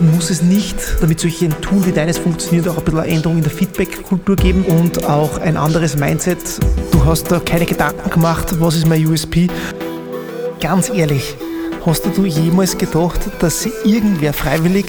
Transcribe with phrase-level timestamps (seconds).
[0.00, 3.42] muss es nicht, damit solche Tool wie deines funktioniert, auch ein bisschen eine Änderung in
[3.42, 6.38] der Feedback-Kultur geben und auch ein anderes Mindset.
[6.92, 9.48] Du hast da keine Gedanken gemacht, was ist mein USP.
[10.60, 11.36] Ganz ehrlich,
[11.84, 14.86] hast du jemals gedacht, dass irgendwer freiwillig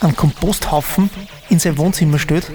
[0.00, 1.10] einen Komposthaufen
[1.48, 2.50] in sein Wohnzimmer stellt?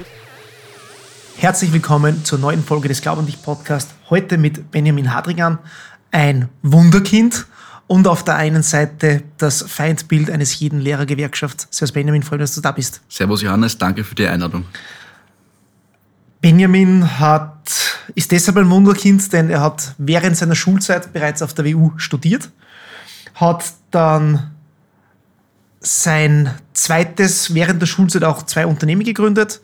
[1.37, 3.89] Herzlich willkommen zur neuen Folge des Glaub an dich Podcast.
[4.09, 5.57] Heute mit Benjamin Hadrigan,
[6.11, 7.47] ein Wunderkind
[7.91, 11.67] und auf der einen Seite das Feindbild eines jeden Lehrergewerkschafts.
[11.71, 13.01] Servus Benjamin, freue mich, dass du da bist.
[13.09, 14.63] Servus Johannes, danke für die Einladung.
[16.39, 17.69] Benjamin hat,
[18.15, 22.49] ist deshalb ein Wunderkind, denn er hat während seiner Schulzeit bereits auf der WU studiert,
[23.35, 24.51] hat dann
[25.81, 29.59] sein zweites, während der Schulzeit auch zwei Unternehmen gegründet.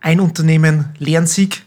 [0.00, 1.66] Ein Unternehmen Lernsieg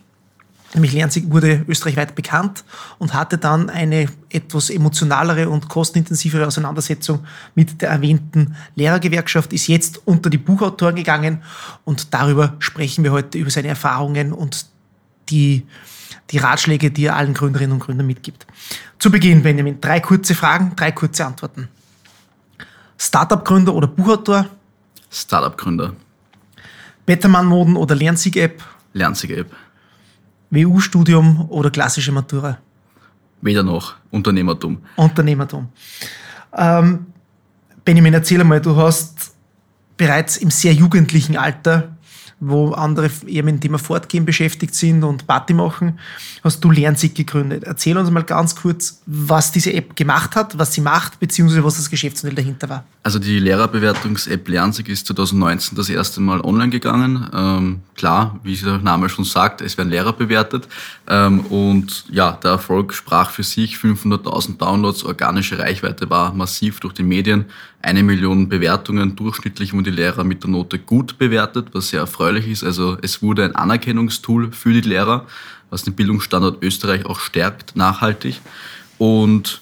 [0.73, 2.63] Nämlich Lernsieg wurde österreichweit bekannt
[2.99, 9.99] und hatte dann eine etwas emotionalere und kostenintensivere Auseinandersetzung mit der erwähnten Lehrergewerkschaft, ist jetzt
[10.05, 11.41] unter die Buchautoren gegangen
[11.85, 14.67] und darüber sprechen wir heute über seine Erfahrungen und
[15.29, 15.65] die,
[16.29, 18.45] die Ratschläge, die er allen Gründerinnen und Gründern mitgibt.
[18.99, 21.67] Zu Beginn, Benjamin, drei kurze Fragen, drei kurze Antworten.
[22.97, 24.45] Startup-Gründer oder Buchautor?
[25.09, 25.93] Startup-Gründer.
[27.05, 28.61] Bettermann-Moden oder Lernsieg-App?
[28.93, 29.55] Lernsieg-App.
[30.51, 32.57] WU-Studium oder klassische Matura?
[33.41, 33.95] Weder noch.
[34.11, 34.79] Unternehmertum.
[34.95, 35.69] Unternehmertum.
[36.55, 37.07] Ähm,
[37.85, 39.33] Benjamin, erzähl einmal, du hast
[39.97, 41.95] bereits im sehr jugendlichen Alter
[42.39, 45.99] wo andere eher mit dem Thema Fortgehen beschäftigt sind und Party machen,
[46.43, 47.63] hast du Lernsieg gegründet.
[47.65, 51.75] Erzähl uns mal ganz kurz, was diese App gemacht hat, was sie macht, beziehungsweise was
[51.75, 52.83] das Geschäftsmodell dahinter war.
[53.03, 57.29] Also die Lehrerbewertungs-App Lernsieg ist 2019 das erste Mal online gegangen.
[57.33, 60.67] Ähm, klar, wie der Name schon sagt, es werden Lehrer bewertet.
[61.07, 63.75] Ähm, und ja, der Erfolg sprach für sich.
[63.75, 67.45] 500.000 Downloads, organische Reichweite war massiv durch die Medien.
[67.81, 72.47] Eine Million Bewertungen, durchschnittlich wurden die Lehrer mit der Note gut bewertet, was sehr erfreulich
[72.47, 72.63] ist.
[72.63, 75.25] Also es wurde ein Anerkennungstool für die Lehrer,
[75.69, 78.41] was den Bildungsstandort Österreich auch stärkt, nachhaltig.
[78.97, 79.61] Und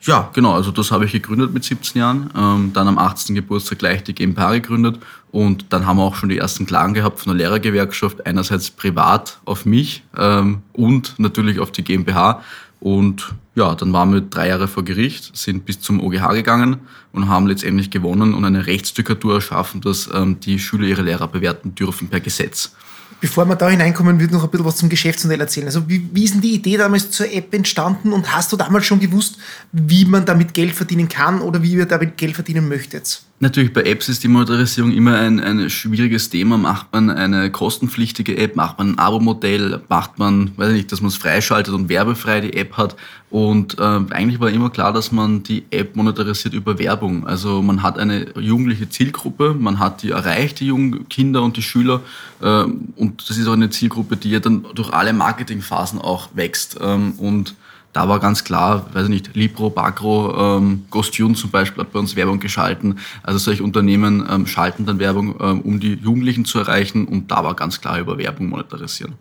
[0.00, 2.30] ja, genau, also das habe ich gegründet mit 17 Jahren.
[2.36, 3.34] Ähm, dann am 18.
[3.34, 4.98] Geburtstag gleich die GmbH gegründet.
[5.30, 9.38] Und dann haben wir auch schon die ersten Klagen gehabt von der Lehrergewerkschaft, einerseits privat
[9.44, 12.42] auf mich ähm, und natürlich auf die GmbH.
[12.80, 16.78] Und ja, dann waren wir drei Jahre vor Gericht, sind bis zum OGH gegangen
[17.12, 21.74] und haben letztendlich gewonnen und eine Rechtsdikatur erschaffen, dass ähm, die Schüler ihre Lehrer bewerten
[21.74, 22.72] dürfen per Gesetz.
[23.20, 25.66] Bevor wir da hineinkommen, würde ich noch ein bisschen was zum Geschäftsmodell erzählen.
[25.66, 28.86] Also wie, wie ist denn die Idee damals zur App entstanden und hast du damals
[28.86, 29.38] schon gewusst,
[29.72, 33.22] wie man damit Geld verdienen kann oder wie ihr damit Geld verdienen möchtet?
[33.40, 36.58] Natürlich, bei Apps ist die Monetarisierung immer ein, ein schwieriges Thema.
[36.58, 41.00] Macht man eine kostenpflichtige App, macht man ein Abo-Modell, macht man, weiß ich nicht, dass
[41.00, 42.96] man es freischaltet und werbefrei die App hat.
[43.30, 47.28] Und äh, eigentlich war immer klar, dass man die App monetarisiert über Werbung.
[47.28, 51.62] Also man hat eine jugendliche Zielgruppe, man hat die erreicht, die jungen Kinder und die
[51.62, 52.00] Schüler.
[52.42, 56.76] Äh, und das ist auch eine Zielgruppe, die ja dann durch alle Marketingphasen auch wächst.
[56.80, 57.54] Ähm, und
[57.92, 61.98] da war ganz klar, weiß ich nicht, Libro, Bagro, ähm, Gostune zum Beispiel hat bei
[61.98, 62.98] uns Werbung geschalten.
[63.22, 67.42] Also solche Unternehmen ähm, schalten dann Werbung, ähm, um die Jugendlichen zu erreichen und da
[67.42, 69.14] war ganz klar über Werbung monetarisieren.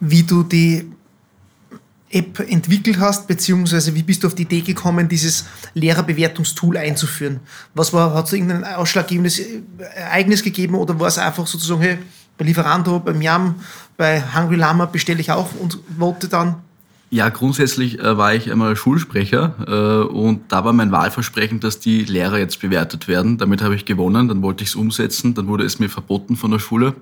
[0.00, 0.90] Wie du die
[2.10, 5.44] App entwickelt hast, beziehungsweise wie bist du auf die Idee gekommen, dieses
[5.74, 7.40] Lehrerbewertungstool einzuführen?
[7.74, 9.42] Was war, hat es irgendein ausschlaggebendes
[9.94, 11.98] Ereignis gegeben oder war es einfach sozusagen, hey,
[12.38, 13.56] bei Lieferando, beim Yam,
[13.96, 16.56] bei Hungry Llama bestelle ich auch und vote dann?
[17.10, 22.04] Ja, grundsätzlich äh, war ich einmal Schulsprecher äh, und da war mein Wahlversprechen, dass die
[22.04, 23.38] Lehrer jetzt bewertet werden.
[23.38, 26.50] Damit habe ich gewonnen, dann wollte ich es umsetzen, dann wurde es mir verboten von
[26.50, 26.94] der Schule,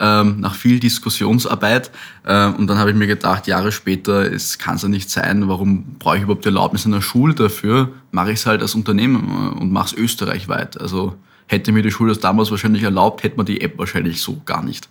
[0.00, 1.90] ähm, nach viel Diskussionsarbeit.
[2.24, 5.46] Äh, und dann habe ich mir gedacht, Jahre später, es kann es ja nicht sein,
[5.48, 7.90] warum brauche ich überhaupt die Erlaubnis einer Schule dafür?
[8.10, 10.80] Mache ich es halt als Unternehmen äh, und mache es österreichweit.
[10.80, 11.14] Also
[11.46, 14.64] hätte mir die Schule das damals wahrscheinlich erlaubt, hätte man die App wahrscheinlich so gar
[14.64, 14.88] nicht.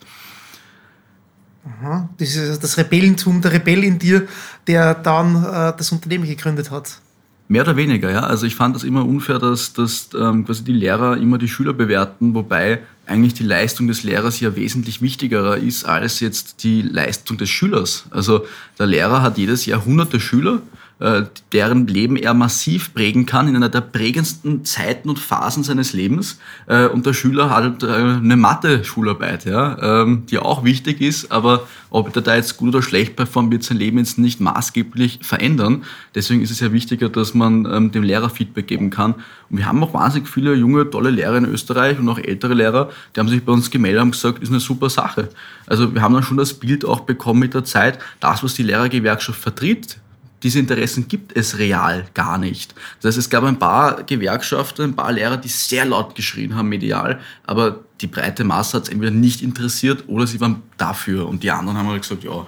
[2.18, 4.28] Das ist das Rebellentum, der Rebell in dir,
[4.68, 7.00] der dann äh, das Unternehmen gegründet hat.
[7.48, 8.22] Mehr oder weniger, ja.
[8.22, 11.74] Also ich fand das immer unfair, dass, dass ähm, quasi die Lehrer immer die Schüler
[11.74, 17.38] bewerten, wobei eigentlich die Leistung des Lehrers ja wesentlich wichtiger ist als jetzt die Leistung
[17.38, 18.06] des Schülers.
[18.10, 18.46] Also
[18.80, 20.62] der Lehrer hat jedes Jahr hunderte Schüler
[21.02, 25.94] äh, deren Leben er massiv prägen kann in einer der prägendsten Zeiten und Phasen seines
[25.94, 26.40] Lebens.
[26.68, 31.32] Äh, und der Schüler hat halt, äh, eine Mathe-Schularbeit, ja, ähm, die auch wichtig ist,
[31.32, 35.20] aber ob er da jetzt gut oder schlecht performt, wird sein Leben jetzt nicht maßgeblich
[35.24, 35.84] verändern.
[36.14, 39.16] Deswegen ist es ja wichtiger, dass man ähm, dem Lehrer Feedback geben kann.
[39.50, 42.92] Und wir haben auch wahnsinnig viele junge, tolle Lehrer in Österreich und auch ältere Lehrer,
[43.16, 45.30] die haben sich bei uns gemeldet und gesagt, ist eine super Sache.
[45.66, 48.64] Also wir haben dann schon das Bild auch bekommen mit der Zeit, das, was die
[48.64, 49.98] Lehrergewerkschaft vertritt,
[50.44, 52.74] diese Interessen gibt es real gar nicht.
[53.02, 56.70] Das heißt, es gab ein paar Gewerkschaften, ein paar Lehrer, die sehr laut geschrien haben,
[56.70, 61.28] medial, aber die breite Masse hat es entweder nicht interessiert oder sie waren dafür.
[61.28, 62.46] Und die anderen haben halt gesagt, ja,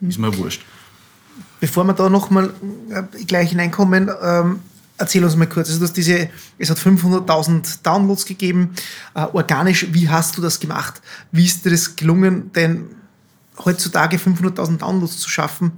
[0.00, 0.62] ist mir wurscht.
[1.60, 2.52] Bevor wir da nochmal
[2.90, 4.60] äh, gleich hineinkommen, ähm,
[4.98, 5.68] erzähl uns mal kurz.
[5.70, 6.28] Also, du diese,
[6.58, 8.74] es hat 500.000 Downloads gegeben.
[9.14, 11.00] Äh, organisch, wie hast du das gemacht?
[11.32, 12.52] Wie ist dir das gelungen?
[12.52, 12.86] Denn
[13.64, 15.72] heutzutage 500.000 Downloads zu schaffen,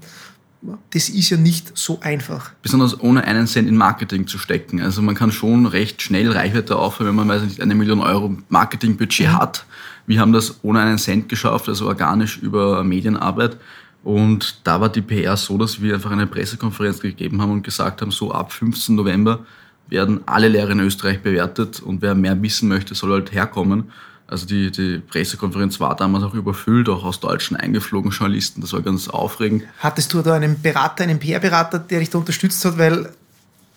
[0.90, 2.52] das ist ja nicht so einfach.
[2.62, 4.80] Besonders ohne einen Cent in Marketing zu stecken.
[4.80, 8.36] Also man kann schon recht schnell Reichweite aufbauen, wenn man weiß nicht, eine Million Euro
[8.48, 9.38] Marketingbudget mhm.
[9.38, 9.66] hat.
[10.06, 13.56] Wir haben das ohne einen Cent geschafft, also organisch über Medienarbeit.
[14.04, 18.02] Und da war die PR so, dass wir einfach eine Pressekonferenz gegeben haben und gesagt
[18.02, 18.94] haben, so ab 15.
[18.94, 19.40] November
[19.88, 23.90] werden alle Lehrer in Österreich bewertet und wer mehr wissen möchte, soll halt herkommen.
[24.28, 28.61] Also die, die Pressekonferenz war damals auch überfüllt, auch aus Deutschen eingeflogen Journalisten.
[28.61, 29.64] Das war ganz aufregend.
[29.78, 32.76] Hattest du da einen Berater, einen PR-Berater, der dich da unterstützt hat?
[32.76, 33.12] Weil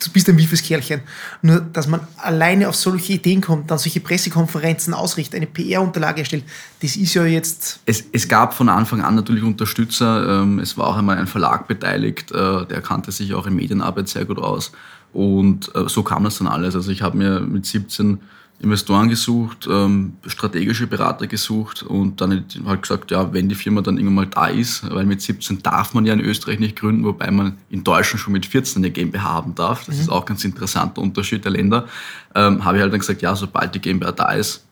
[0.04, 1.02] du bist ein wiefes Kerlchen.
[1.44, 6.46] Nur, dass man alleine auf solche Ideen kommt, dann solche Pressekonferenzen ausrichtet, eine PR-Unterlage erstellt,
[6.82, 7.82] das ist ja jetzt...
[7.86, 10.42] Es, es gab von Anfang an natürlich Unterstützer.
[10.42, 14.08] Ähm, es war auch einmal ein Verlag beteiligt, äh, der kannte sich auch in Medienarbeit
[14.08, 14.72] sehr gut aus.
[15.14, 16.76] Und äh, so kam das dann alles.
[16.76, 18.20] Also ich habe mir mit 17
[18.62, 23.98] Investoren gesucht, ähm, strategische Berater gesucht und dann halt gesagt, ja, wenn die Firma dann
[23.98, 27.32] irgendwann mal da ist, weil mit 17 darf man ja in Österreich nicht gründen, wobei
[27.32, 29.86] man in Deutschland schon mit 14 eine GmbH haben darf.
[29.86, 30.02] Das mhm.
[30.02, 31.88] ist auch ganz interessanter Unterschied der Länder.
[32.36, 34.66] Ähm, habe ich halt dann gesagt, ja, sobald die GmbH da ist,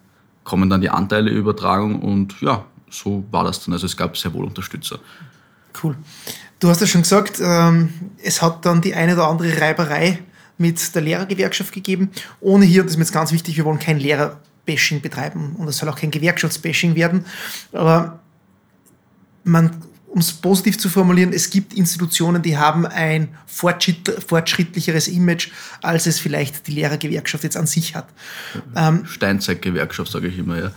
[0.44, 3.74] kommen dann die Anteileübertragung und ja, so war das dann.
[3.74, 5.00] Also es gab sehr wohl Unterstützer.
[5.82, 5.96] Cool.
[6.60, 7.90] Du hast ja schon gesagt, ähm,
[8.22, 10.20] es hat dann die eine oder andere Reiberei
[10.58, 12.12] mit der Lehrergewerkschaft gegeben.
[12.40, 15.78] Ohne hier, das ist mir jetzt ganz wichtig, wir wollen kein Lehrerbashing betreiben und es
[15.78, 17.26] soll auch kein Gewerkschaftsbashing werden.
[17.72, 18.20] Aber
[19.44, 19.72] man,
[20.08, 25.50] um es positiv zu formulieren, es gibt Institutionen, die haben ein fortschrittlicheres Image,
[25.82, 28.08] als es vielleicht die Lehrergewerkschaft jetzt an sich hat.
[29.06, 30.72] Steinzeitgewerkschaft, sage ich immer, ja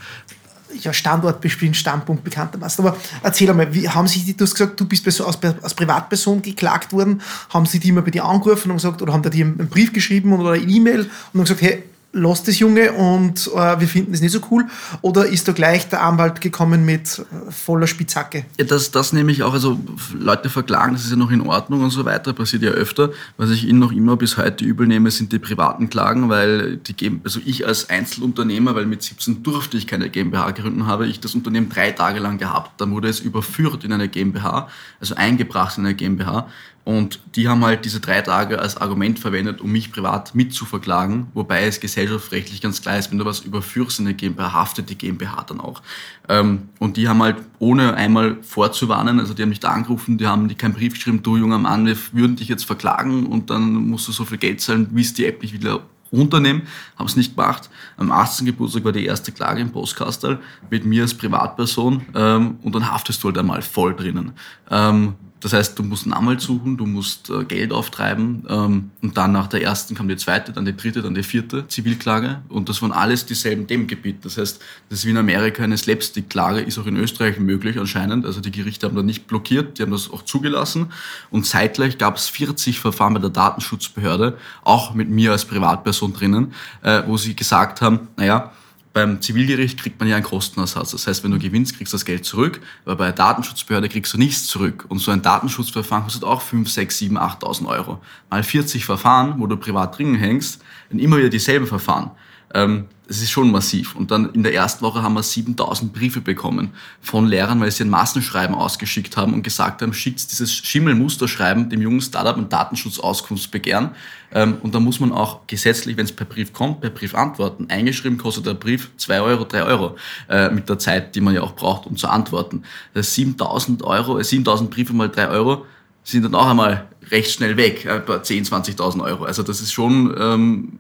[0.81, 2.84] ja, Standort bespielen, Standpunkt bekanntermaßen.
[2.84, 6.93] Aber erzähl einmal, wie haben die, du hast gesagt, du bist als, als Privatperson geklagt
[6.93, 7.20] worden,
[7.50, 10.32] haben sie die immer bei dir angerufen und gesagt, oder haben dir einen Brief geschrieben
[10.32, 14.20] oder eine E-Mail und haben gesagt, hey, lass das Junge und äh, wir finden es
[14.20, 14.66] nicht so cool?
[15.00, 18.44] Oder ist da gleich der Anwalt gekommen mit äh, voller Spitzhacke?
[18.58, 19.78] Ja, das, das nehme ich auch, also
[20.12, 23.10] Leute verklagen, das ist ja noch in Ordnung und so weiter, passiert ja öfter.
[23.36, 26.94] Was ich ihnen noch immer bis heute übel nehme, sind die privaten Klagen, weil die
[26.94, 31.20] geben, also ich als Einzelunternehmer, weil mit 17 durfte ich keine GmbH gründen, habe ich
[31.20, 32.80] das Unternehmen drei Tage lang gehabt.
[32.80, 34.68] Dann wurde es überführt in eine GmbH,
[34.98, 36.48] also eingebracht in eine GmbH.
[36.85, 41.65] Und die haben halt diese drei Tage als Argument verwendet, um mich privat mitzuverklagen, wobei
[41.65, 45.44] es gesellschaftsrechtlich ganz klar ist, wenn du was überführst in eine GmbH, haftet die GmbH
[45.44, 45.82] dann auch.
[46.29, 50.56] Ähm, und die haben halt, ohne einmal vorzuwarnen, also die haben nicht angerufen, die haben
[50.56, 54.12] keinen Brief geschrieben, du junger Mann, wir würden dich jetzt verklagen und dann musst du
[54.12, 55.82] so viel Geld zahlen, wie es die App nicht wieder
[56.12, 56.62] runternehmen,
[56.97, 57.71] haben es nicht gemacht.
[57.97, 58.47] Am 18.
[58.47, 60.38] Geburtstag war die erste Klage im Postkastel
[60.71, 64.32] mit mir als Privatperson ähm, und dann haftest du halt einmal voll drinnen.
[64.71, 69.16] Ähm, das heißt, du musst einen Anwalt suchen, du musst äh, Geld auftreiben ähm, und
[69.16, 72.69] dann nach der ersten kam die zweite, dann die dritte, dann die vierte Zivilklage und
[72.69, 74.19] das waren alles dieselben Themengebiete.
[74.22, 74.60] Das heißt,
[74.90, 78.26] das ist wie in Amerika eine Slapstick-Klage, ist auch in Österreich möglich anscheinend.
[78.26, 80.92] Also die Gerichte haben da nicht blockiert, die haben das auch zugelassen
[81.31, 86.52] und zeitgleich gab es 40 Verfahren bei der Datenschutzbehörde, auch mit mir als Privatperson drinnen,
[86.82, 88.52] äh, wo sie gesagt haben, naja,
[88.92, 90.91] beim Zivilgericht kriegt man ja einen Kostenersatz.
[90.91, 94.12] Das heißt, wenn du gewinnst, kriegst du das Geld zurück, aber bei der Datenschutzbehörde kriegst
[94.12, 94.86] du nichts zurück.
[94.88, 98.00] Und so ein Datenschutzverfahren kostet auch 5, 6, 7, 8.000 Euro.
[98.31, 100.60] Mal 40 Verfahren, wo du privat drin hängst,
[100.91, 102.10] dann immer wieder dieselben Verfahren.
[102.54, 103.96] Ähm, das ist schon massiv.
[103.96, 107.82] Und dann in der ersten Woche haben wir 7000 Briefe bekommen von Lehrern, weil sie
[107.82, 113.90] ein Massenschreiben ausgeschickt haben und gesagt haben, schickt dieses Schimmelmusterschreiben dem jungen Startup ein Datenschutzauskunftsbegehren.
[114.32, 117.66] Ähm, und da muss man auch gesetzlich, wenn es per Brief kommt, per Brief antworten.
[117.69, 119.96] Eingeschrieben kostet der Brief 2 Euro, 3 Euro
[120.28, 122.62] äh, mit der Zeit, die man ja auch braucht, um zu antworten.
[122.94, 125.66] Das 7000 Euro, 7000 äh, Briefe mal 3 Euro
[126.04, 129.24] sind dann auch einmal recht schnell weg, etwa 10, 20.000 Euro.
[129.24, 130.78] Also das ist schon ähm,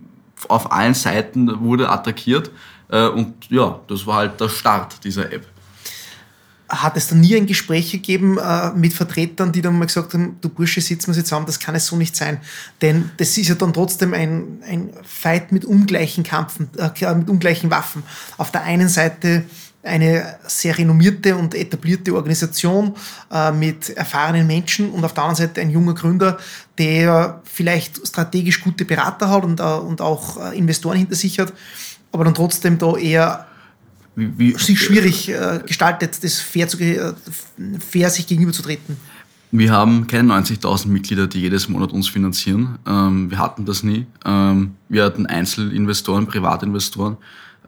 [0.48, 2.50] auf allen Seiten wurde attackiert.
[2.88, 5.46] Äh, und ja, das war halt der Start dieser App.
[6.68, 10.36] Hat es dann nie ein Gespräch gegeben äh, mit Vertretern, die dann mal gesagt haben,
[10.40, 12.40] du Bursche, sitzen wir zusammen, das kann es so nicht sein.
[12.80, 17.70] Denn das ist ja dann trotzdem ein, ein Fight mit ungleichen Kampfen, äh, mit ungleichen
[17.70, 18.04] Waffen.
[18.38, 19.44] Auf der einen Seite
[19.82, 22.94] eine sehr renommierte und etablierte Organisation
[23.32, 26.38] äh, mit erfahrenen Menschen und auf der anderen Seite ein junger Gründer,
[26.76, 31.52] der vielleicht strategisch gute Berater hat und, äh, und auch äh, Investoren hinter sich hat,
[32.12, 33.46] aber dann trotzdem da eher
[34.16, 35.32] wie, wie, sich schwierig
[35.66, 36.76] gestaltet, das fair, zu,
[37.78, 38.96] fair sich gegenüberzutreten.
[39.52, 42.78] Wir haben keine 90.000 Mitglieder, die jedes Monat uns finanzieren.
[42.86, 44.06] Ähm, wir hatten das nie.
[44.24, 47.16] Ähm, wir hatten Einzelinvestoren, Privatinvestoren.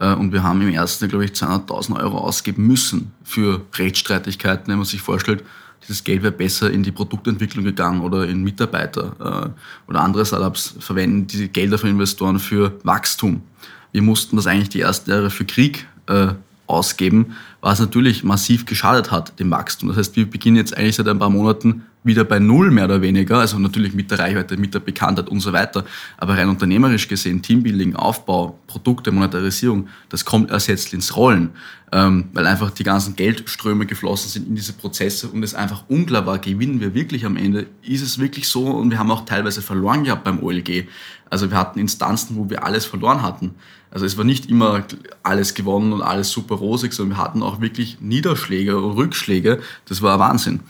[0.01, 4.77] Äh, und wir haben im ersten, glaube ich, 200.000 Euro ausgeben müssen für Rechtsstreitigkeiten, wenn
[4.77, 5.45] man sich vorstellt,
[5.83, 10.75] dieses Geld wäre besser in die Produktentwicklung gegangen oder in Mitarbeiter äh, oder andere Startups
[10.79, 13.43] verwenden diese Gelder von Investoren für Wachstum.
[13.91, 16.29] Wir mussten das eigentlich die ersten Jahre für Krieg äh,
[16.67, 19.89] ausgeben, was natürlich massiv geschadet hat dem Wachstum.
[19.89, 23.01] Das heißt, wir beginnen jetzt eigentlich seit ein paar Monaten wieder bei Null mehr oder
[23.01, 25.85] weniger, also natürlich mit der Reichweite, mit der Bekanntheit und so weiter.
[26.17, 31.51] Aber rein unternehmerisch gesehen, Teambuilding, Aufbau, Produkte, Monetarisierung, das kommt erst jetzt ins Rollen,
[31.93, 36.27] ähm, weil einfach die ganzen Geldströme geflossen sind in diese Prozesse und es einfach unklar
[36.27, 39.63] war, gewinnen wir wirklich am Ende, ist es wirklich so und wir haben auch teilweise
[39.63, 40.89] verloren gehabt beim OLG.
[41.31, 43.55] Also wir hatten Instanzen, wo wir alles verloren hatten.
[43.93, 44.85] Also es war nicht immer
[45.23, 49.61] alles gewonnen und alles super rosig, sondern wir hatten auch wirklich Niederschläge Rückschläge.
[49.87, 50.61] Das war Wahnsinn.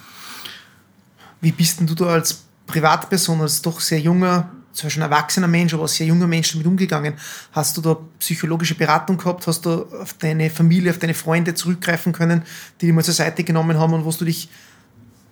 [1.40, 5.74] Wie bist denn du da als Privatperson, als doch sehr junger, zwar schon erwachsener Mensch,
[5.74, 7.14] aber als sehr junger Mensch damit umgegangen?
[7.52, 9.46] Hast du da psychologische Beratung gehabt?
[9.46, 12.42] Hast du auf deine Familie, auf deine Freunde zurückgreifen können,
[12.80, 14.48] die dich mal zur Seite genommen haben und wo du dich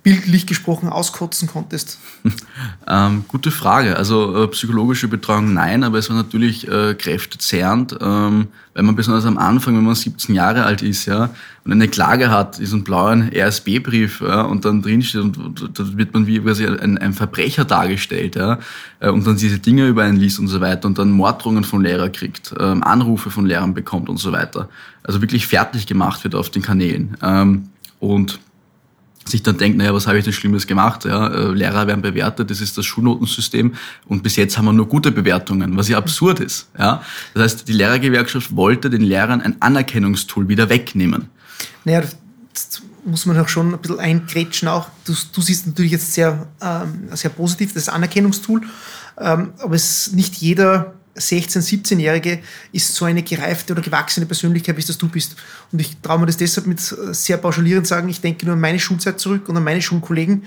[0.03, 1.99] bildlich gesprochen auskotzen konntest?
[2.89, 3.97] ähm, gute Frage.
[3.97, 9.27] Also äh, psychologische Betreuung nein, aber es war natürlich äh, kräftezehrend, ähm, weil man besonders
[9.27, 11.31] am Anfang, wenn man 17 Jahre alt ist, ja,
[11.65, 16.15] und eine Klage hat, diesen blauen RSB-Brief, ja, und dann drinsteht und, und da wird
[16.15, 18.59] man wie quasi ein, ein Verbrecher dargestellt, ja,
[19.01, 21.83] äh, und dann diese Dinge über einen liest und so weiter und dann Morddrohungen von
[21.83, 24.69] Lehrern kriegt, ähm, Anrufe von Lehrern bekommt und so weiter.
[25.03, 27.17] Also wirklich fertig gemacht wird auf den Kanälen.
[27.23, 28.41] Ähm, und
[29.27, 31.05] sich dann denkt, naja, was habe ich denn Schlimmes gemacht?
[31.05, 33.75] Ja, äh, Lehrer werden bewertet, das ist das Schulnotensystem
[34.07, 36.69] und bis jetzt haben wir nur gute Bewertungen, was ja absurd ist.
[36.79, 37.03] Ja?
[37.35, 41.29] Das heißt, die Lehrergewerkschaft wollte den Lehrern ein Anerkennungstool wieder wegnehmen.
[41.85, 42.03] Naja,
[42.53, 44.89] das muss man auch schon ein bisschen eingrätschen auch.
[45.05, 48.63] Du, du siehst natürlich jetzt sehr, ähm, sehr positiv das Anerkennungstool,
[49.19, 52.41] ähm, aber es ist nicht jeder 16-, 17-Jährige
[52.73, 55.37] ist so eine gereifte oder gewachsene Persönlichkeit, wie es das du bist.
[55.73, 58.79] Und ich traue mir das deshalb mit sehr pauschalierend sagen, ich denke nur an meine
[58.79, 60.45] Schulzeit zurück und an meine Schulkollegen.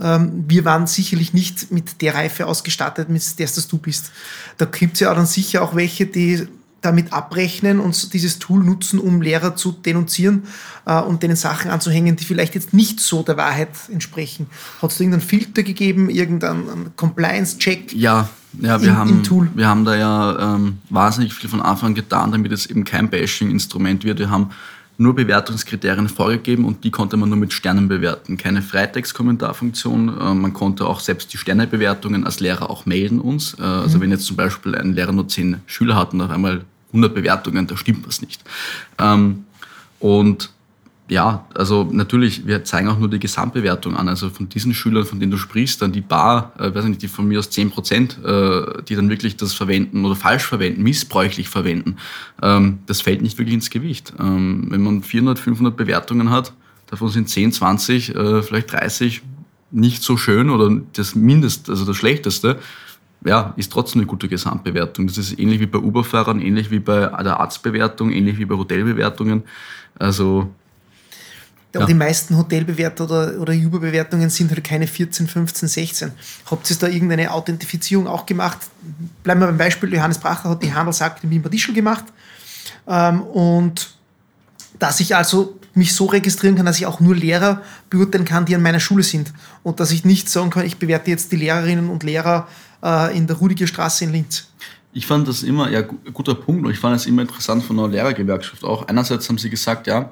[0.00, 4.10] Ähm, wir waren sicherlich nicht mit der Reife ausgestattet, mit der das du bist.
[4.58, 6.46] Da gibt es ja dann sicher auch welche, die
[6.86, 10.44] damit abrechnen und dieses Tool nutzen, um Lehrer zu denunzieren
[10.86, 14.46] äh, und denen Sachen anzuhängen, die vielleicht jetzt nicht so der Wahrheit entsprechen.
[14.80, 17.92] Hat es da irgendeinen Filter gegeben, irgendeinen Compliance-Check?
[17.92, 18.28] Ja,
[18.60, 22.32] ja, wir, im, haben, im wir haben da ja ähm, wahnsinnig viel von Anfang getan,
[22.32, 24.20] damit es eben kein Bashing-Instrument wird.
[24.20, 24.50] Wir haben
[24.98, 28.36] nur Bewertungskriterien vorgegeben und die konnte man nur mit Sternen bewerten.
[28.36, 30.08] Keine Freitext-Kommentarfunktion.
[30.08, 33.56] Äh, man konnte auch selbst die Sternebewertungen als Lehrer auch melden uns.
[33.58, 34.02] Äh, also mhm.
[34.02, 37.66] wenn jetzt zum Beispiel ein Lehrer nur zehn Schüler hat und auf einmal 100 Bewertungen,
[37.66, 38.42] da stimmt was nicht.
[38.98, 39.44] Ähm,
[39.98, 40.50] und
[41.08, 44.08] ja, also natürlich, wir zeigen auch nur die Gesamtbewertung an.
[44.08, 47.08] Also von diesen Schülern, von denen du sprichst, dann die Bar, äh, weiß nicht, die
[47.08, 51.48] von mir aus 10 Prozent, äh, die dann wirklich das verwenden oder falsch verwenden, missbräuchlich
[51.48, 51.96] verwenden,
[52.42, 54.14] ähm, das fällt nicht wirklich ins Gewicht.
[54.18, 56.52] Ähm, wenn man 400, 500 Bewertungen hat,
[56.88, 59.22] davon sind 10, 20, äh, vielleicht 30
[59.70, 62.58] nicht so schön oder das Mindest, also das Schlechteste,
[63.24, 65.06] ja, ist trotzdem eine gute Gesamtbewertung.
[65.06, 69.42] Das ist ähnlich wie bei Uber-Fahrern, ähnlich wie bei der Arztbewertung, ähnlich wie bei Hotelbewertungen.
[69.98, 70.50] Also
[71.76, 71.82] ja.
[71.82, 76.12] Aber die meisten Hotelbewerter oder, oder Uber-Bewertungen sind halt keine 14, 15, 16.
[76.50, 78.58] Habt ihr da irgendeine Authentifizierung auch gemacht?
[79.22, 82.04] Bleiben wir beim Beispiel, Johannes Bracher hat die Handelsakte in Wimper gemacht.
[82.86, 83.94] Ähm, und
[84.78, 88.54] dass ich also mich so registrieren kann, dass ich auch nur Lehrer beurteilen kann, die
[88.54, 89.32] an meiner Schule sind.
[89.62, 92.48] Und dass ich nicht sagen kann, ich bewerte jetzt die Lehrerinnen und Lehrer
[92.82, 94.48] äh, in der Rudiger Straße in Linz.
[94.92, 97.88] Ich fand das immer, ja, guter Punkt, und ich fand es immer interessant von der
[97.88, 98.88] Lehrergewerkschaft auch.
[98.88, 100.10] Einerseits haben sie gesagt, ja,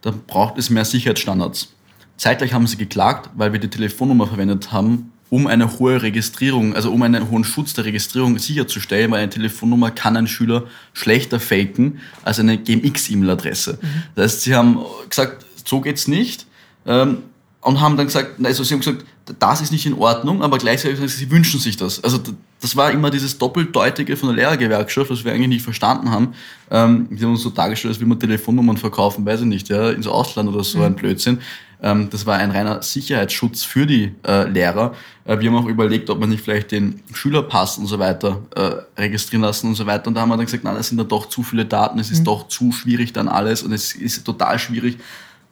[0.00, 1.68] da braucht es mehr Sicherheitsstandards.
[2.16, 6.92] Zeitgleich haben sie geklagt, weil wir die Telefonnummer verwendet haben, um eine hohe Registrierung, also
[6.92, 11.98] um einen hohen Schutz der Registrierung sicherzustellen, weil eine Telefonnummer kann ein Schüler schlechter faken
[12.22, 13.78] als eine GMX-E-Mail-Adresse.
[13.80, 13.86] Mhm.
[14.14, 16.46] Das heißt, sie haben gesagt, so geht's nicht.
[16.86, 17.18] Ähm,
[17.62, 19.04] und haben dann gesagt, also sie haben gesagt,
[19.38, 22.02] das ist nicht in Ordnung, aber gleichzeitig sagen sie, sie wünschen sich das.
[22.04, 22.20] Also
[22.60, 26.34] das war immer dieses Doppeldeutige von der Lehrergewerkschaft, was wir eigentlich nicht verstanden haben.
[26.70, 29.90] Ähm, die haben uns so dargestellt, als wie man Telefonnummern verkaufen, weiß ich nicht, ja,
[29.90, 30.84] ins Ausland oder so mhm.
[30.84, 31.38] ein Blödsinn.
[31.82, 34.94] Ähm, das war ein reiner Sicherheitsschutz für die äh, Lehrer.
[35.24, 39.00] Äh, wir haben auch überlegt, ob man nicht vielleicht den Schülerpass und so weiter äh,
[39.00, 40.08] registrieren lassen und so weiter.
[40.08, 42.10] Und da haben wir dann gesagt, nein, das sind da doch zu viele Daten, es
[42.10, 42.24] ist mhm.
[42.24, 44.98] doch zu schwierig dann alles und es ist total schwierig.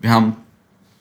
[0.00, 0.36] Wir haben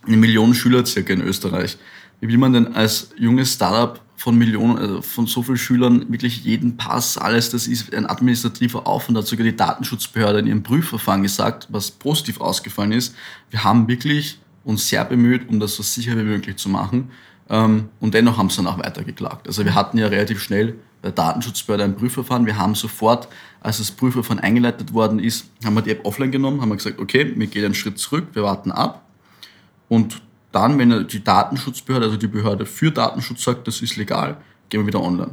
[0.06, 1.78] eine Million Schüler circa in Österreich.
[2.22, 6.78] Wie man denn als junges Startup von Millionen, also von so vielen Schülern wirklich jeden
[6.78, 11.68] Pass, alles, das ist ein administrativer Aufwand, hat sogar die Datenschutzbehörde in ihrem Prüfverfahren gesagt,
[11.72, 13.16] was positiv ausgefallen ist.
[13.50, 17.10] Wir haben wirklich uns sehr bemüht, um das so sicher wie möglich zu machen.
[17.50, 19.48] Ähm, und dennoch haben sie danach weitergeklagt.
[19.48, 22.46] Also wir hatten ja relativ schnell bei der Datenschutzbehörde ein Prüfverfahren.
[22.46, 23.28] Wir haben sofort,
[23.60, 27.00] als das Prüfverfahren eingeleitet worden ist, haben wir die App offline genommen, haben wir gesagt,
[27.00, 29.04] okay, wir gehen einen Schritt zurück, wir warten ab.
[29.90, 30.22] Und
[30.52, 34.38] dann, wenn die Datenschutzbehörde, also die Behörde für Datenschutz sagt, das ist legal,
[34.70, 35.32] gehen wir wieder online.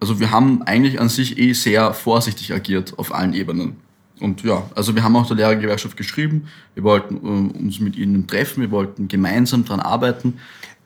[0.00, 3.76] Also wir haben eigentlich an sich eh sehr vorsichtig agiert auf allen Ebenen.
[4.20, 8.26] Und ja, also wir haben auch der Lehrergewerkschaft geschrieben, wir wollten äh, uns mit ihnen
[8.26, 10.38] treffen, wir wollten gemeinsam daran arbeiten.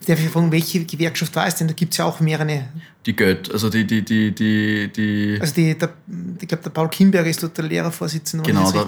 [0.06, 1.68] Darf ich fragen, welche Gewerkschaft war es denn?
[1.68, 2.68] Da gibt es ja auch mehrere.
[3.04, 5.38] Die Gött, also die, die, die, die, die.
[5.40, 5.90] Also die, der,
[6.40, 8.44] ich glaube, der Paul Kimberger ist dort der Lehrervorsitzende.
[8.44, 8.86] Genau, der,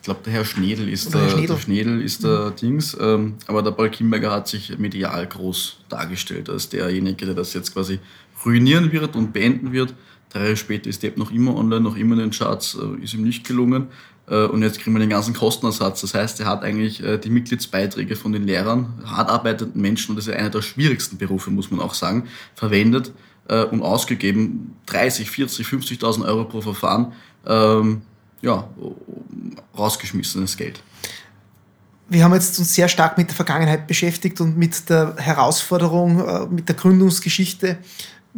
[0.00, 1.46] ich glaube, der Herr Schnedel ist der, Schnedel.
[1.46, 2.56] der, Schnedel ist der mhm.
[2.56, 7.52] Dings, ähm, aber der Paul Kimberger hat sich medial groß dargestellt als derjenige, der das
[7.52, 7.98] jetzt quasi
[8.46, 9.94] ruinieren wird und beenden wird.
[10.30, 13.12] Drei Jahre später ist App noch immer online, noch immer in den Charts, äh, ist
[13.12, 13.88] ihm nicht gelungen.
[14.26, 16.00] Äh, und jetzt kriegen wir den ganzen Kostenersatz.
[16.00, 20.16] Das heißt, er hat eigentlich äh, die Mitgliedsbeiträge von den Lehrern, hart arbeitenden Menschen, und
[20.16, 23.12] das ist einer der schwierigsten Berufe, muss man auch sagen, verwendet
[23.72, 24.76] und ausgegeben.
[24.86, 27.14] 30, 40, 50.000 Euro pro Verfahren.
[27.44, 28.02] Ähm,
[28.42, 28.68] ja,
[29.76, 30.82] rausgeschmissenes Geld.
[32.08, 36.68] Wir haben jetzt uns sehr stark mit der Vergangenheit beschäftigt und mit der Herausforderung, mit
[36.68, 37.78] der Gründungsgeschichte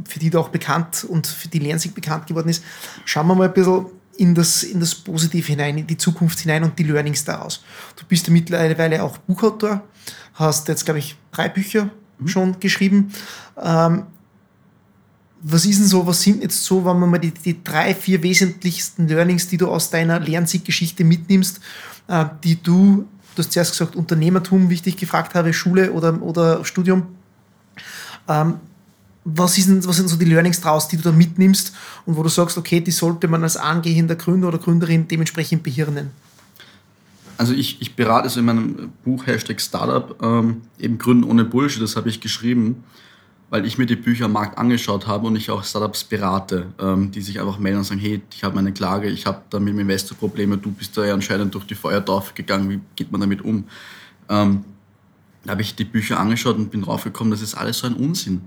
[0.05, 2.65] für die du auch bekannt und für die Lernsig bekannt geworden ist.
[3.05, 6.65] Schauen wir mal ein bisschen in das, in das Positive hinein, in die Zukunft hinein
[6.65, 7.63] und die Learnings daraus.
[7.97, 9.83] Du bist ja mittlerweile auch Buchautor,
[10.35, 12.29] hast jetzt, glaube ich, drei Bücher mhm.
[12.29, 13.13] schon geschrieben.
[13.61, 14.05] Ähm,
[15.43, 18.23] was ist denn so, was sind jetzt so, wenn man mal die, die drei, vier
[18.23, 21.61] wesentlichsten Learnings, die du aus deiner Lernsieg-Geschichte mitnimmst,
[22.07, 26.23] äh, die du, du hast zuerst gesagt, Unternehmertum, wie ich dich gefragt habe, Schule oder,
[26.23, 27.09] oder Studium,
[28.29, 28.55] ähm,
[29.25, 31.75] was, ist denn, was sind so die Learnings draus, die du da mitnimmst
[32.07, 36.11] und wo du sagst, okay, die sollte man als angehender Gründer oder Gründerin dementsprechend behirnen?
[37.37, 41.83] Also ich, ich berate so in meinem Buch Hashtag Startup ähm, eben Gründen ohne Bullshit,
[41.83, 42.85] das habe ich geschrieben,
[43.53, 47.11] weil ich mir die Bücher am Markt angeschaut habe und ich auch Startups berate, ähm,
[47.11, 49.75] die sich einfach melden und sagen, hey, ich habe meine Klage, ich habe da mit
[49.75, 53.21] dem Investor Probleme, du bist da ja anscheinend durch die Feuertaufe gegangen, wie geht man
[53.21, 53.65] damit um?
[54.31, 54.65] Ähm,
[55.45, 58.41] da habe ich die Bücher angeschaut und bin draufgekommen, das ist alles so ein Unsinn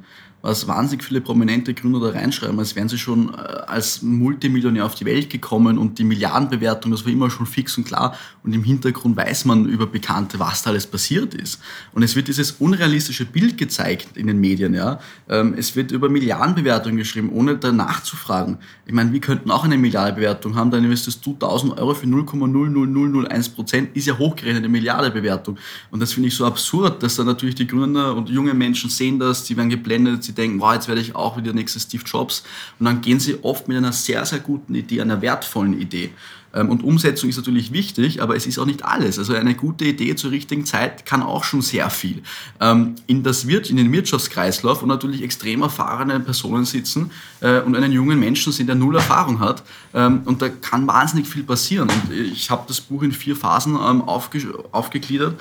[0.46, 4.94] was wahnsinnig viele prominente Gründer da reinschreiben, als wären sie schon äh, als Multimillionär auf
[4.94, 8.64] die Welt gekommen und die Milliardenbewertung, das war immer schon fix und klar und im
[8.64, 11.60] Hintergrund weiß man über Bekannte, was da alles passiert ist.
[11.94, 15.00] Und es wird dieses unrealistische Bild gezeigt in den Medien, ja.
[15.28, 18.60] Ähm, es wird über Milliardenbewertungen geschrieben, ohne danach zu fragen.
[18.86, 23.56] Ich meine, wir könnten auch eine Milliardenbewertung haben, dann investierst du 1000 Euro für 0,00001
[23.56, 25.58] Prozent, ist ja hochgerechnet eine Milliardenbewertung.
[25.90, 29.18] Und das finde ich so absurd, dass dann natürlich die Gründer und junge Menschen sehen
[29.18, 32.04] das, sie werden geblendet, sie denken, wow, jetzt werde ich auch wieder der nächste Steve
[32.06, 32.44] Jobs.
[32.80, 36.12] Und dann gehen sie oft mit einer sehr, sehr guten Idee, einer wertvollen Idee.
[36.56, 39.20] Ähm, und Umsetzung ist natürlich wichtig, aber es ist auch nicht alles.
[39.20, 42.24] Also eine gute Idee zur richtigen Zeit kann auch schon sehr viel.
[42.60, 47.76] Ähm, in, das Wir in den Wirtschaftskreislauf, wo natürlich extrem erfahrene Personen sitzen äh, und
[47.76, 49.64] einen jungen Menschen sind, der null Erfahrung hat.
[49.94, 51.90] Ähm, und da kann wahnsinnig viel passieren.
[51.90, 55.40] Und ich habe das Buch in vier Phasen aufge aufgegliedert,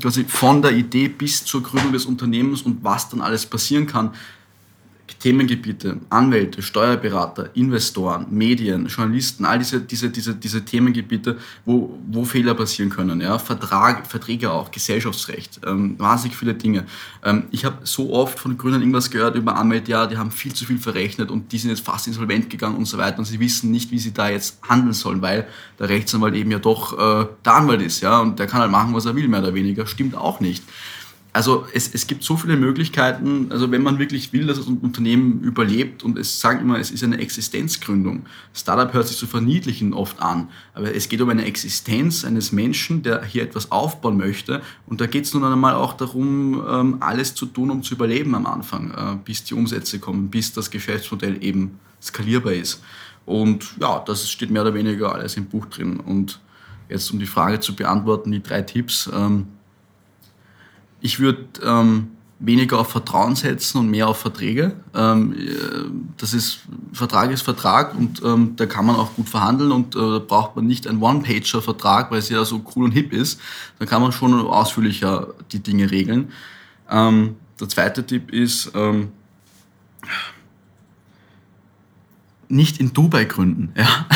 [0.00, 4.12] quasi von der Idee bis zur Gründung des Unternehmens und was dann alles passieren kann.
[5.18, 12.54] Themengebiete, Anwälte, Steuerberater, Investoren, Medien, Journalisten, all diese, diese, diese, diese Themengebiete, wo, wo Fehler
[12.54, 13.20] passieren können.
[13.20, 13.38] Ja?
[13.38, 16.84] Vertrag, Verträge auch, Gesellschaftsrecht, ähm, wahnsinnig viele Dinge.
[17.24, 20.52] Ähm, ich habe so oft von Gründern irgendwas gehört über Anwälte, ja, die haben viel
[20.52, 23.40] zu viel verrechnet und die sind jetzt fast insolvent gegangen und so weiter und sie
[23.40, 25.46] wissen nicht, wie sie da jetzt handeln sollen, weil
[25.78, 28.94] der Rechtsanwalt eben ja doch äh, der Anwalt ist, ja, und der kann halt machen,
[28.94, 29.86] was er will, mehr oder weniger.
[29.86, 30.62] Stimmt auch nicht
[31.32, 35.40] also es, es gibt so viele Möglichkeiten, also wenn man wirklich will, dass ein Unternehmen
[35.40, 38.24] überlebt und es sagen immer, es ist eine Existenzgründung.
[38.54, 43.02] Startup hört sich so verniedlichen oft an, aber es geht um eine Existenz eines Menschen,
[43.02, 47.34] der hier etwas aufbauen möchte und da geht es nun einmal auch darum, ähm, alles
[47.34, 51.44] zu tun, um zu überleben am Anfang, äh, bis die Umsätze kommen, bis das Geschäftsmodell
[51.44, 52.82] eben skalierbar ist.
[53.26, 56.00] Und ja, das steht mehr oder weniger alles im Buch drin.
[56.00, 56.40] Und
[56.88, 59.10] jetzt um die Frage zu beantworten, die drei Tipps.
[59.12, 59.48] Ähm,
[61.00, 62.08] ich würde ähm,
[62.40, 64.76] weniger auf Vertrauen setzen und mehr auf Verträge.
[64.94, 65.46] Ähm, äh,
[66.16, 66.60] das ist,
[66.92, 70.56] Vertrag ist Vertrag und ähm, da kann man auch gut verhandeln und äh, da braucht
[70.56, 73.40] man nicht einen One-Pager-Vertrag, weil es ja so cool und hip ist.
[73.78, 76.32] Da kann man schon ausführlicher die Dinge regeln.
[76.90, 79.10] Ähm, der zweite Tipp ist, ähm,
[82.48, 83.72] nicht in Dubai gründen.
[83.78, 84.06] Ja?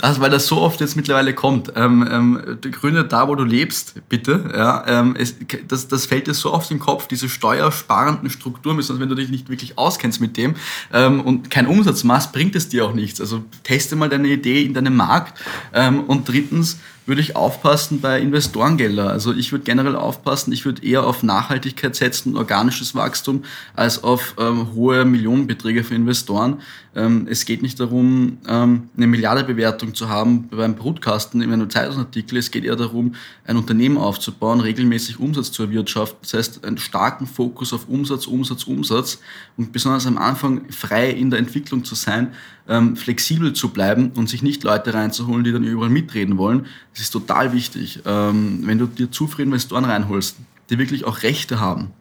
[0.00, 1.72] Das, weil das so oft jetzt mittlerweile kommt.
[1.76, 4.50] Ähm, ähm, gründe da, wo du lebst, bitte.
[4.56, 5.36] Ja, ähm, es,
[5.68, 9.30] das, das fällt dir so oft im Kopf, diese steuersparenden Strukturen, besonders wenn du dich
[9.30, 10.54] nicht wirklich auskennst mit dem
[10.92, 13.20] ähm, und keinen Umsatz machst, bringt es dir auch nichts.
[13.20, 15.38] Also teste mal deine Idee in deinem Markt.
[15.72, 19.08] Ähm, und drittens, würde ich aufpassen bei Investorengelder.
[19.08, 24.34] Also ich würde generell aufpassen, ich würde eher auf Nachhaltigkeit setzen organisches Wachstum als auf
[24.38, 26.60] ähm, hohe Millionenbeträge für Investoren.
[26.96, 32.38] Ähm, es geht nicht darum, ähm, eine Milliardebewertung zu haben beim Brutkasten in einem Zeitungsartikel.
[32.38, 33.14] Es geht eher darum,
[33.46, 36.18] ein Unternehmen aufzubauen, regelmäßig Umsatz zu erwirtschaften.
[36.22, 39.20] Das heißt, einen starken Fokus auf Umsatz, Umsatz, Umsatz
[39.56, 42.32] und besonders am Anfang frei in der Entwicklung zu sein,
[42.68, 46.66] ähm, flexibel zu bleiben und sich nicht Leute reinzuholen, die dann überall mitreden wollen.
[46.92, 48.00] Das ist total wichtig.
[48.06, 50.36] Ähm, wenn du dir zu viele Investoren reinholst,
[50.70, 51.92] die wirklich auch Rechte haben,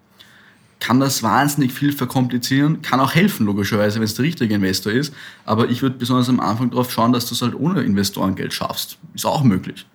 [0.79, 5.13] kann das wahnsinnig viel verkomplizieren, kann auch helfen, logischerweise, wenn es der richtige Investor ist.
[5.45, 8.97] Aber ich würde besonders am Anfang darauf schauen, dass du es halt ohne Investorengeld schaffst.
[9.13, 9.85] Ist auch möglich.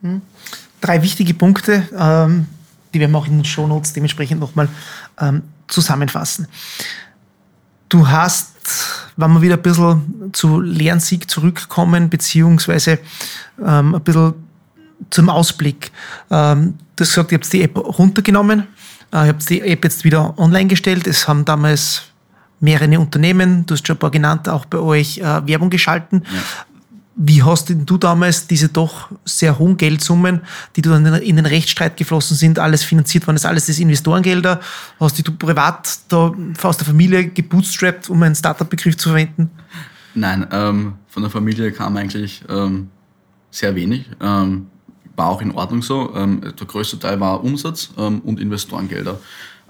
[0.00, 0.22] Hm.
[0.80, 2.46] Drei wichtige Punkte, ähm,
[2.92, 4.68] die werden wir auch in den Shownotes dementsprechend nochmal
[5.20, 6.48] ähm, zusammenfassen.
[7.92, 8.54] Du hast,
[9.18, 13.00] wenn wir wieder ein bisschen zu Lernsieg zurückkommen, beziehungsweise
[13.62, 14.32] ähm, ein bisschen
[15.10, 15.92] zum Ausblick.
[16.30, 18.60] Ähm, du hast gesagt, ihr habt die App runtergenommen,
[19.12, 21.06] äh, ihr habt die App jetzt wieder online gestellt.
[21.06, 22.04] Es haben damals
[22.60, 26.24] mehrere Unternehmen, du hast schon ein paar genannt, auch bei euch äh, Werbung geschalten.
[27.14, 30.40] Wie hast du damals diese doch sehr hohen Geldsummen,
[30.76, 33.26] die du dann in den Rechtsstreit geflossen sind, alles finanziert?
[33.26, 34.60] Waren das alles das Investorengelder?
[34.98, 39.50] Hast du privat da aus der Familie gebootstrapped, um einen Startup-Begriff zu verwenden?
[40.14, 42.88] Nein, ähm, von der Familie kam eigentlich ähm,
[43.50, 44.06] sehr wenig.
[44.20, 44.68] Ähm,
[45.14, 46.14] war auch in Ordnung so.
[46.14, 49.20] Ähm, der größte Teil war Umsatz ähm, und Investorengelder.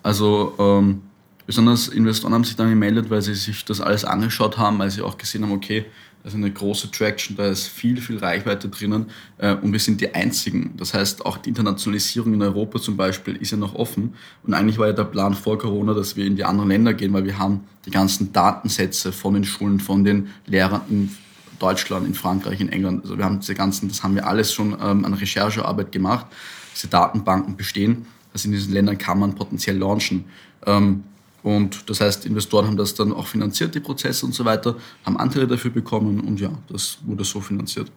[0.02, 1.02] Also ähm,
[1.46, 5.02] besonders Investoren haben sich dann gemeldet, weil sie sich das alles angeschaut haben, weil sie
[5.02, 5.87] auch gesehen haben, okay,
[6.24, 9.06] ist eine große Traction, da ist viel, viel Reichweite drinnen
[9.38, 10.74] äh, und wir sind die Einzigen.
[10.76, 14.78] Das heißt, auch die Internationalisierung in Europa zum Beispiel ist ja noch offen und eigentlich
[14.78, 17.38] war ja der Plan vor Corona, dass wir in die anderen Länder gehen, weil wir
[17.38, 21.11] haben die ganzen Datensätze von den Schulen, von den Lehrern in
[21.58, 23.02] Deutschland, in Frankreich, in England.
[23.02, 26.26] Also wir haben diese ganzen, das haben wir alles schon ähm, an Recherchearbeit gemacht.
[26.74, 28.06] Diese Datenbanken bestehen.
[28.32, 30.24] Also in diesen Ländern kann man potenziell launchen.
[30.66, 31.04] Ähm,
[31.42, 35.16] und das heißt, Investoren haben das dann auch finanziert, die Prozesse und so weiter, haben
[35.16, 37.90] Anteile dafür bekommen und ja, das wurde so finanziert.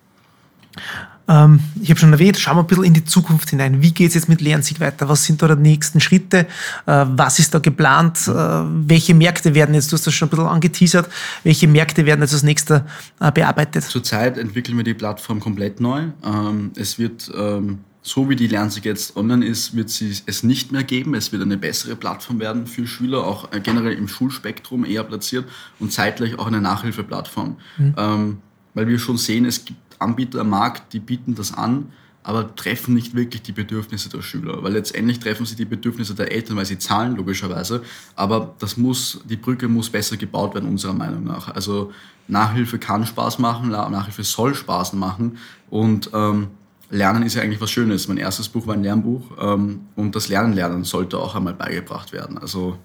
[1.27, 3.81] Ähm, ich habe schon erwähnt, schauen wir ein bisschen in die Zukunft hinein.
[3.81, 5.09] Wie geht es jetzt mit Lernsieg weiter?
[5.09, 6.47] Was sind da die nächsten Schritte?
[6.85, 8.27] Äh, was ist da geplant?
[8.27, 11.09] Äh, welche Märkte werden jetzt, du hast das schon ein bisschen angeteasert,
[11.43, 12.85] welche Märkte werden jetzt als nächster
[13.19, 13.83] äh, bearbeitet?
[13.85, 16.03] Zurzeit entwickeln wir die Plattform komplett neu.
[16.23, 20.71] Ähm, es wird ähm, so wie die Lernsieg jetzt online ist, wird sie es nicht
[20.71, 21.15] mehr geben.
[21.15, 25.45] Es wird eine bessere Plattform werden für Schüler, auch äh, generell im Schulspektrum eher platziert
[25.79, 27.57] und zeitgleich auch eine Nachhilfeplattform.
[27.77, 27.95] Mhm.
[27.97, 28.37] Ähm,
[28.75, 31.91] weil wir schon sehen, es gibt Anbieter am Markt, die bieten das an,
[32.21, 34.61] aber treffen nicht wirklich die Bedürfnisse der Schüler.
[34.61, 37.81] Weil letztendlich treffen sie die Bedürfnisse der Eltern, weil sie zahlen, logischerweise.
[38.15, 41.55] Aber das muss, die Brücke muss besser gebaut werden, unserer Meinung nach.
[41.55, 41.91] Also
[42.27, 45.39] Nachhilfe kann Spaß machen, Nachhilfe soll Spaß machen
[45.71, 46.49] und ähm,
[46.89, 48.07] Lernen ist ja eigentlich was Schönes.
[48.07, 52.13] Mein erstes Buch war ein Lernbuch ähm, und das Lernen lernen sollte auch einmal beigebracht
[52.13, 52.37] werden.
[52.37, 52.77] Also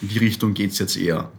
[0.00, 1.30] in die Richtung geht es jetzt eher.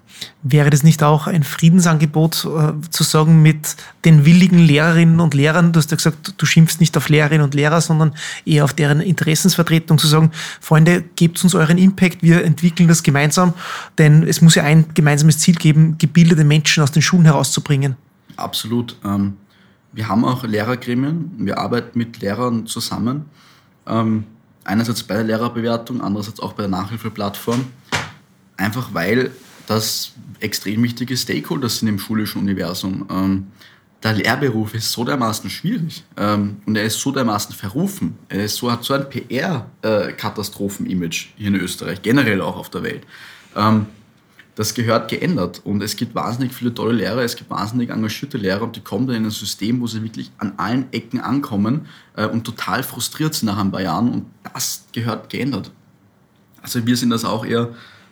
[0.44, 5.72] Wäre das nicht auch ein Friedensangebot äh, zu sagen mit den willigen Lehrerinnen und Lehrern?
[5.72, 8.14] Du hast ja gesagt, du schimpfst nicht auf Lehrerinnen und Lehrer, sondern
[8.46, 13.54] eher auf deren Interessensvertretung zu sagen, Freunde, gebt uns euren Impact, wir entwickeln das gemeinsam,
[13.98, 17.96] denn es muss ja ein gemeinsames Ziel geben, gebildete Menschen aus den Schulen herauszubringen.
[18.36, 18.98] Absolut.
[19.06, 19.38] Ähm
[19.92, 23.26] wir haben auch Lehrergremien, wir arbeiten mit Lehrern zusammen.
[23.88, 24.26] Ähm,
[24.64, 27.66] einerseits bei der Lehrerbewertung, andererseits auch bei der Nachhilfeplattform.
[28.58, 29.32] Einfach weil
[29.68, 33.08] das extrem wichtige Stakeholders sind im schulischen Universum.
[33.10, 33.48] Ähm,
[34.02, 38.18] der Lehrberuf ist so dermaßen schwierig ähm, und er ist so dermaßen verrufen.
[38.30, 43.06] Er ist so, hat so ein PR-Katastrophen-Image hier in Österreich, generell auch auf der Welt.
[43.56, 43.88] Ähm,
[44.60, 45.62] das gehört geändert.
[45.64, 49.08] Und es gibt wahnsinnig viele tolle Lehrer, es gibt wahnsinnig engagierte Lehrer und die kommen
[49.08, 51.86] dann in ein System, wo sie wirklich an allen Ecken ankommen
[52.18, 55.72] äh, und total frustriert sind nach ein paar Jahren und das gehört geändert.
[56.62, 57.70] Also wir sind das auch eher,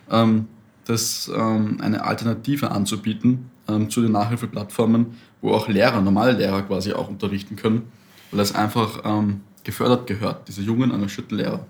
[0.09, 0.47] ähm,
[0.85, 6.93] das, ähm, eine Alternative anzubieten ähm, zu den Nachhilfeplattformen, wo auch Lehrer, normale Lehrer quasi
[6.93, 7.91] auch unterrichten können,
[8.31, 11.65] weil das einfach ähm, gefördert gehört, diese jungen, engagierten Lehrer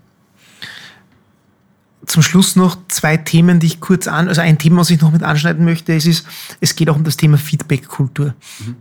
[2.08, 5.12] zum Schluss noch zwei Themen, die ich kurz an, also ein Thema, was ich noch
[5.12, 6.26] mit anschneiden möchte, es ist,
[6.62, 8.76] es geht auch um das Thema Feedback-Kultur mhm.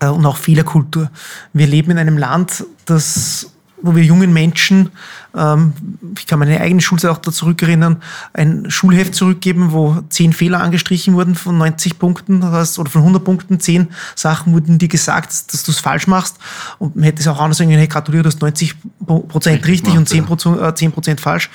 [0.00, 1.10] Äh, und auch Fehlerkultur.
[1.52, 4.90] Wir leben in einem Land, das wo wir jungen Menschen,
[5.36, 5.72] ähm,
[6.16, 7.96] ich kann meine eigene Schulzeit auch da zurückerinnern,
[8.32, 13.60] ein Schulheft zurückgeben, wo zehn Fehler angestrichen wurden von 90 Punkten oder von 100 Punkten,
[13.60, 16.38] zehn Sachen wurden dir gesagt, dass du es falsch machst
[16.78, 19.96] und man hätte es auch anders sagen können, hey, gratuliere, du hast 90 Prozent richtig,
[19.96, 21.50] und 10 Prozent, äh, 10 Prozent falsch.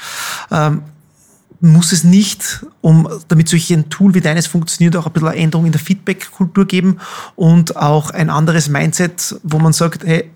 [0.51, 0.83] Ähm,
[1.59, 5.37] muss es nicht, um, damit solch ein Tool wie deines funktioniert, auch ein bisschen eine
[5.37, 6.99] Änderung in der Feedback-Kultur geben
[7.35, 10.29] und auch ein anderes Mindset, wo man sagt, hey,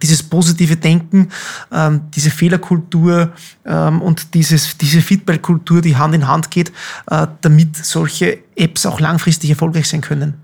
[0.00, 1.28] dieses positive Denken,
[1.72, 3.32] ähm, diese Fehlerkultur
[3.64, 6.72] ähm, und dieses, diese Feedback-Kultur, die Hand in Hand geht,
[7.10, 10.34] äh, damit solche Apps auch langfristig erfolgreich sein können?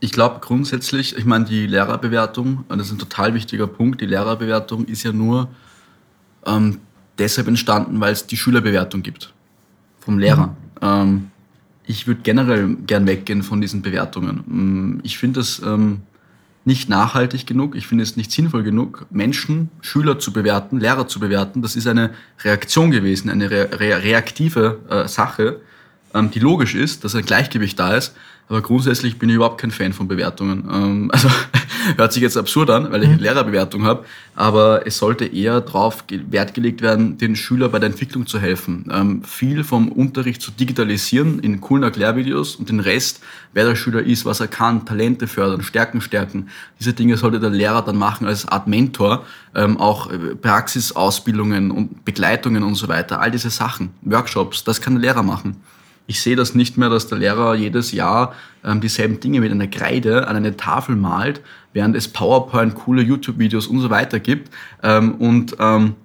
[0.00, 4.84] Ich glaube grundsätzlich, ich meine, die Lehrerbewertung, das ist ein total wichtiger Punkt, die Lehrerbewertung
[4.84, 5.48] ist ja nur
[6.46, 6.78] ähm,
[7.18, 9.32] deshalb entstanden, weil es die Schülerbewertung gibt
[10.00, 10.48] vom Lehrer.
[10.48, 10.54] Mhm.
[10.82, 11.30] Ähm,
[11.86, 14.44] ich würde generell gern weggehen von diesen Bewertungen.
[14.46, 16.02] Mm, ich finde das ähm,
[16.64, 21.18] nicht nachhaltig genug, ich finde es nicht sinnvoll genug, Menschen, Schüler zu bewerten, Lehrer zu
[21.18, 21.62] bewerten.
[21.62, 22.10] Das ist eine
[22.44, 25.60] Reaktion gewesen, eine re re reaktive äh, Sache,
[26.14, 28.14] ähm, die logisch ist, dass ein Gleichgewicht da ist.
[28.48, 30.68] Aber grundsätzlich bin ich überhaupt kein Fan von Bewertungen.
[30.70, 31.28] Ähm, also
[31.96, 33.22] hört sich jetzt absurd an, weil ich eine mhm.
[33.22, 38.26] Lehrerbewertung habe, aber es sollte eher darauf Wert gelegt werden, den Schüler bei der Entwicklung
[38.26, 38.88] zu helfen.
[38.92, 43.20] Ähm, viel vom Unterricht zu digitalisieren in coolen Erklärvideos und den Rest,
[43.52, 46.48] wer der Schüler ist, was er kann, Talente fördern, Stärken stärken.
[46.78, 52.04] Diese Dinge sollte der Lehrer dann machen als Art Mentor, ähm, auch äh, Praxisausbildungen und
[52.04, 53.20] Begleitungen und so weiter.
[53.20, 55.56] All diese Sachen, Workshops, das kann der Lehrer machen.
[56.08, 58.32] Ich sehe das nicht mehr, dass der Lehrer jedes Jahr
[58.64, 61.42] ähm, dieselben Dinge mit einer Kreide an eine Tafel malt,
[61.74, 64.50] während es PowerPoint, coole YouTube-Videos und so weiter gibt.
[64.82, 65.96] Ähm, und ähm,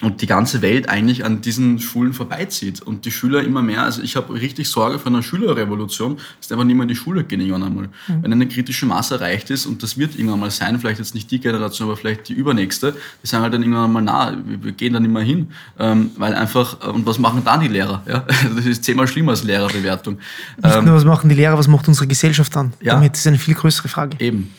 [0.00, 4.00] und die ganze Welt eigentlich an diesen Schulen vorbeizieht und die Schüler immer mehr, also
[4.00, 7.40] ich habe richtig Sorge vor einer Schülerrevolution, dass einfach nicht mehr in die Schule gehen
[7.40, 7.88] irgendwann einmal.
[8.06, 8.22] Mhm.
[8.22, 11.30] Wenn eine kritische Masse erreicht ist und das wird irgendwann mal sein, vielleicht jetzt nicht
[11.32, 14.92] die Generation, aber vielleicht die übernächste, die sagen halt dann irgendwann mal, na, wir gehen
[14.92, 15.48] da nicht mehr hin,
[15.80, 18.02] ähm, weil einfach, und was machen dann die Lehrer?
[18.06, 18.24] Ja?
[18.54, 20.18] Das ist zehnmal schlimmer als Lehrerbewertung.
[20.62, 22.72] Nicht ähm, nur, was machen die Lehrer, was macht unsere Gesellschaft dann?
[22.80, 22.94] Ja.
[22.94, 24.16] Damit ist eine viel größere Frage.
[24.20, 24.52] Eben.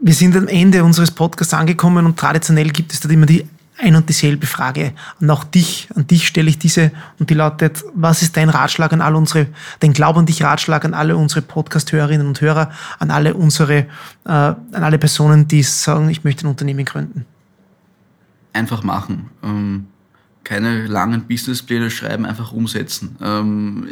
[0.00, 3.46] Wir sind am Ende unseres Podcasts angekommen und traditionell gibt es da immer die
[3.78, 4.92] ein und dieselbe Frage.
[5.20, 8.92] Und auch dich, an dich stelle ich diese und die lautet, was ist dein Ratschlag
[8.92, 9.48] an alle unsere,
[9.80, 13.86] dein Glaub an dich Ratschlag an alle unsere Podcast-Hörerinnen und Hörer, an alle unsere, äh,
[14.26, 17.26] an alle Personen, die sagen, ich möchte ein Unternehmen gründen?
[18.52, 19.30] Einfach machen.
[19.42, 19.86] Ähm,
[20.44, 23.16] keine langen Businesspläne schreiben, einfach umsetzen.
[23.20, 23.88] Ähm,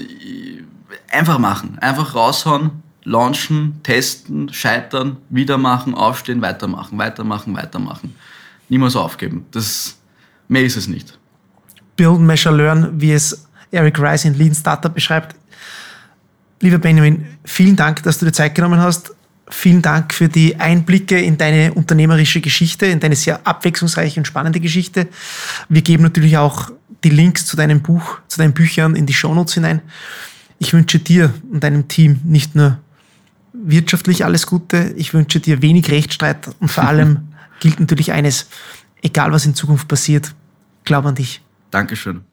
[1.11, 1.79] einfach machen.
[1.81, 2.71] Einfach raushauen,
[3.03, 8.14] launchen, testen, scheitern, wieder machen, aufstehen, weitermachen, weitermachen, weitermachen
[8.72, 9.44] niemals aufgeben.
[9.50, 9.98] Das,
[10.48, 11.18] mehr ist es nicht.
[11.94, 15.37] Build, Measure, Learn, wie es Eric Rice in Lean Startup beschreibt.
[16.61, 19.14] Lieber Benjamin, vielen Dank, dass du dir Zeit genommen hast.
[19.50, 24.61] Vielen Dank für die Einblicke in deine unternehmerische Geschichte, in deine sehr abwechslungsreiche und spannende
[24.61, 25.08] Geschichte.
[25.68, 26.70] Wir geben natürlich auch
[27.04, 29.82] die Links zu deinem Buch, zu deinen Büchern in die Shownotes hinein.
[30.58, 32.78] Ich wünsche dir und deinem Team nicht nur
[33.52, 37.32] wirtschaftlich alles Gute, ich wünsche dir wenig Rechtsstreit und vor allem
[37.62, 38.48] gilt natürlich eines,
[39.03, 40.35] egal was in Zukunft passiert,
[40.85, 41.40] glaub an dich.
[41.70, 42.25] Dankeschön.